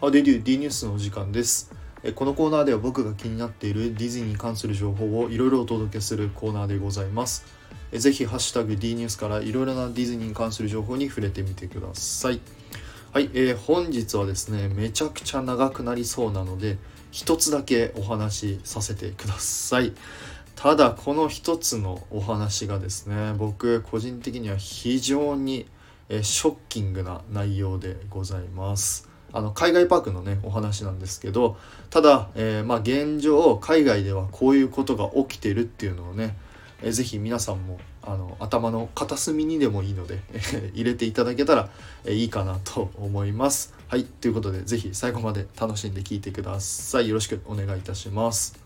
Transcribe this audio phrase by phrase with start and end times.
[0.00, 1.74] ハデデュー D ニュースのお時間です。
[2.14, 7.44] このコーナーでは僕が気になっているディズニーに関する情報をいろいろお届けするコーナーでございます。
[7.92, 12.40] ぜひハッシュタグ D ニュースからいろいろなディズニーに関する情報に触れてみてください。
[13.12, 16.78] はい、えー本日はですね、めちゃくちゃ長くなりそうなので、
[17.10, 19.92] 一つだけお話しさせてください。
[20.56, 25.66] ただこの一つのお話がですね僕個人的には非常に
[26.08, 31.56] ショッキングな内容でございますあの海外パークのねお話なんですけど
[31.90, 36.36] ただ、えーまあ、現状海外ではこういうことが起きてるっていうのをね、
[36.82, 40.20] えーぜひ皆さんもあの頭の片隅にでもいいので
[40.72, 41.70] 入れていただけたら、
[42.04, 43.74] えーいいかなと思います。
[43.88, 47.08] はいということでぜひ最後まで楽しんで聞いてください。
[47.08, 48.58] よろしくお願いいたします。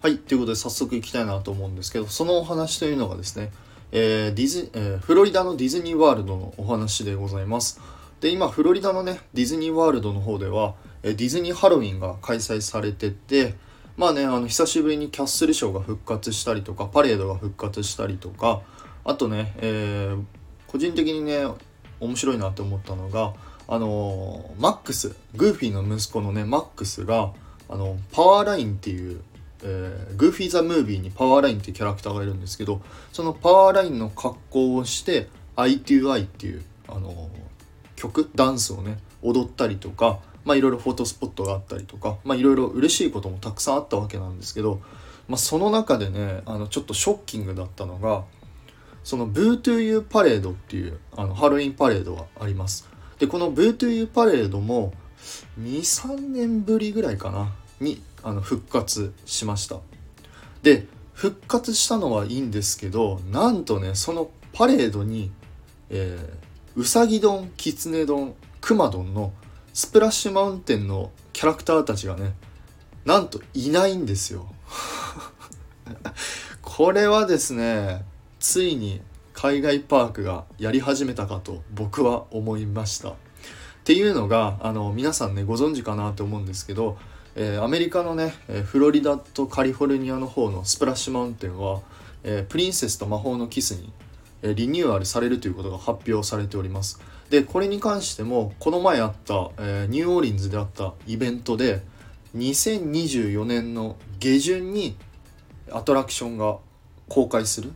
[0.00, 3.52] はい、ということで早速いきたいなと思うんですけど、そのお話というのがですね、
[3.90, 7.80] えーディズえフロリダのディズニーワールドのお話でございます。
[8.20, 13.54] で、今、フロリダのね、ディズニーワールドの方では、えディズニーハロウィンが開催されてて、
[13.96, 18.62] まあね、あの、久しぶりにキャッスルショーが復活したりとか、パレードが復活したりとか、
[19.04, 20.22] あとね、えー
[20.66, 21.46] 個人的にね、
[21.98, 23.32] 面白いなって思ったのが、
[23.66, 27.32] あのーマックス、グーフィーの息子のね、マックスが、
[27.68, 29.22] あの、パワーラインっていう、
[29.62, 32.80] えーグーフィー・ザ・ムービーにパワーラインっていうキャラクターがいるんですけど
[33.12, 37.28] そのパワーラインの格好をして「I2I」っていう、あの
[37.98, 44.80] 曲ダンスをね踊ったりとかまあいろいろフォトスポットがあったりとかまあいろいろ嬉しいこともたくさんあったわけなんですけど、
[45.26, 48.24] まあ、その中でねあのちょっとショッキングだったのが
[49.02, 52.88] その「ブートゥーユーパレード」っていうあのハロウィンパレードがあります。
[53.18, 54.92] でこの「ブートゥーユーパレード」も
[55.60, 59.78] 23年ぶりぐらいかなにあの復活しました。
[60.62, 65.32] で復活したのはいいんですけどなんとねそのパレードに、
[65.90, 66.47] えー、
[66.78, 69.32] うさぎ丼きつね丼くま丼の
[69.74, 72.34] スプラッシュマウンテンのキャラクターたちがね
[73.04, 74.46] なんといないんですよ。
[76.62, 78.04] これはですね
[78.38, 79.00] ついに
[79.32, 83.08] 海外パークがやり始めたかと僕は思いました。
[83.08, 83.14] っ
[83.82, 86.96] ていうのがあの皆さんねご存知かなと思うんですけど、
[87.34, 91.80] えーアメリカのねえフロリダとカリフォルニアの方のスプラッシュマウンテンは、
[92.22, 93.92] えープリンセスと魔法のキスに、
[94.42, 97.00] リニューアルされるということが発表されております。
[97.30, 101.82] でこれに関してもこの前あった、えニューオーリンズであったイベントで
[102.36, 104.96] 2024年の下旬に
[105.70, 106.58] アトラクションが
[107.08, 107.72] 公開するっ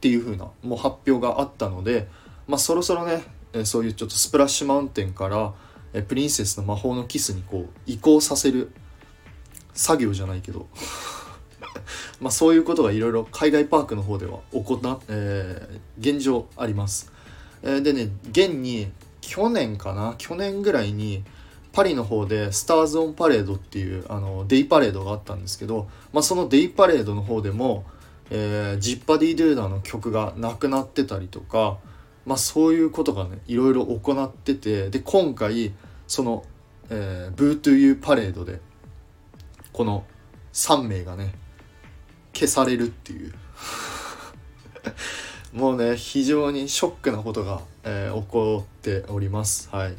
[0.00, 2.08] ていう風なもう発表があったので、
[2.46, 5.52] まあ、そろそろねえそういうちょっとスプラッシュマウンテンから
[5.92, 8.70] えプリンセスの魔法のキスにこう移行させる
[9.72, 10.66] 作業じゃないけど
[12.20, 17.10] まあそういうことがいろいろ海外パークの方では行な、えー現状あります、
[17.62, 18.90] えーでね現に
[19.20, 20.14] 去年かな？
[20.18, 21.24] 去年ぐらいに
[21.72, 27.84] パリの方でスターズ・オン・パレードっていうあのデイパレードがあったんですけど、まあ、そのデイパレードの方でも、
[28.30, 31.76] えージッパディ・ドゥーダーの曲がなくなってたりとか、
[32.24, 35.74] まあ、そういうことがねいろいろ行っててで今回
[36.06, 36.44] その、
[36.88, 38.60] えー、ブートゥーユーパレードで
[39.72, 40.04] この
[40.52, 41.34] 3名がね
[42.36, 43.32] 消されるっていう。
[45.54, 49.68] もうね非常にショックなことが、えー起こっております。
[49.72, 49.94] はい。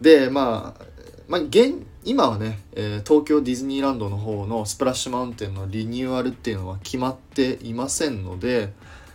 [0.00, 0.84] でまあ
[1.28, 1.74] まあ、現
[2.04, 8.72] 今はね、えー東京ディズニーランドの方のスプラッシュマウンテンのリニューアルっていうのは決まっていませんので、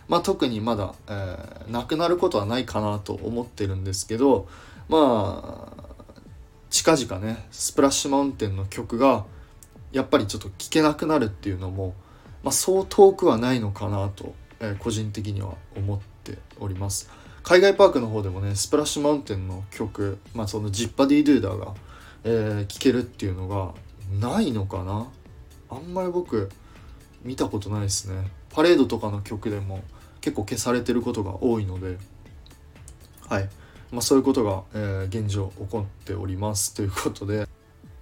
[0.08, 4.48] まあ、特にまだ、えーなくなることはないかなと思ってるんですけど
[4.88, 5.84] まあ
[6.68, 9.24] 近々ねスプラッシュマウンテンの曲が
[9.92, 11.94] やっぱりちょっと聴けなくなるっていうのも、
[12.42, 17.10] まあ、そう遠くはないのかなと、えー個人的には思っております。
[17.42, 21.74] 海外パークの方でもねスプラッシュマウンテンの曲、まあ、そのジッパディ・ドゥーダーが、
[22.24, 23.74] えー聴けるっていうのが
[24.18, 25.08] ないのかな？
[25.70, 26.50] あんまり僕
[27.22, 28.30] 見たことないですね。
[28.50, 29.82] パレードとかの曲でも
[30.20, 31.98] 結構消されてることが多いので。
[33.28, 33.48] はい、
[33.92, 36.74] まあ、そういうことが、えー現状起こっております。
[36.74, 37.46] ということで。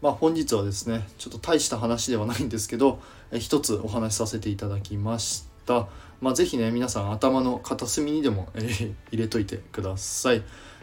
[0.00, 3.00] まあ本日はですねちょっと大した話ではないんですけど、
[3.32, 5.88] 一つお話しさせていただきました。
[6.20, 10.42] まあ是非ね皆さん頭の片隅にでも、えー入れといてください。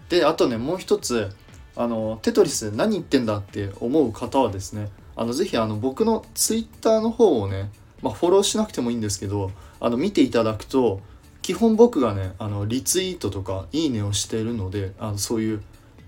[0.10, 1.32] であとねもう一つ
[1.76, 7.72] あのテトリス何言ってんだって思う方はですねあのぜひあの僕のツイッターの方をね、
[8.02, 11.02] まあ、フォローしなくてもいいんですけどあの見ていただくと
[11.42, 15.64] 基本僕がねあのリツイートとかいいねをしているのであのそういう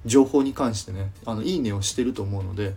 [0.05, 2.75] 情報に関してねあのいいねをしてると思うので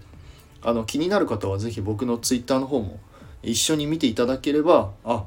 [0.62, 2.98] あの気になる方はぜひ僕のツイッターの方も
[3.42, 5.24] 一緒に見ていただければあ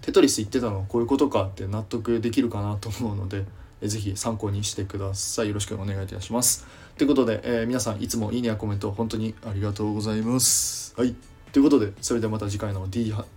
[0.00, 3.44] テトリス言ってたのこういうことかって納得できるかなと思うので
[3.82, 5.48] ぜひ参考にしてください。
[5.48, 6.66] よろしくお願いいたします。
[6.96, 10.94] ということで、えー皆さんいつもいいねやコメント本当にありがとうございます。
[10.96, 11.14] はい。
[11.52, 13.24] ということでそれではまた次回の D ハ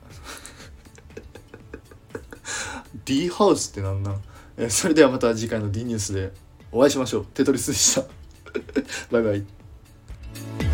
[3.06, 4.22] D ハウスってなんなん、
[4.58, 6.32] えーそれではまた次回の D ニュースで
[6.72, 7.26] お会いしましょう。
[7.34, 8.06] テトリスでした。
[9.12, 10.69] バイバイ。